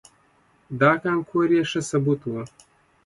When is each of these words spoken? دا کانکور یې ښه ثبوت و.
دا 0.79 0.91
کانکور 1.03 1.47
یې 1.55 1.63
ښه 1.69 1.81
ثبوت 1.89 2.21
و. 2.27 2.33